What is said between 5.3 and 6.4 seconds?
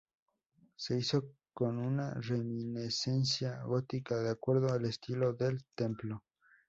del templo.